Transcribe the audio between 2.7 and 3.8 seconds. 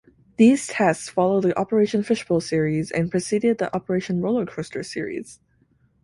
and preceded the